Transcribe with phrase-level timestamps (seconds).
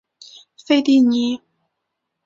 [0.65, 1.39] 费蒂尼。